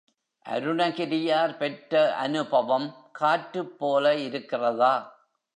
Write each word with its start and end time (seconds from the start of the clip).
அருணகிரியார் 0.45 1.57
பெற்ற 1.57 2.15
அநுபவம் 2.15 2.89
காற்றுப் 3.11 3.79
போல 3.79 4.15
இருக்கிறதா? 4.15 4.93